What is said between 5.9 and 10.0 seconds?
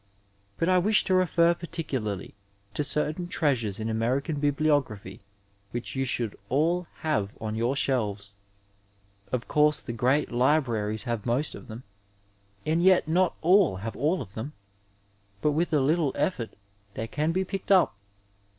you should all have on your shelves.; Of course the